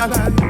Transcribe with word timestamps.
Babylon. 0.00 0.49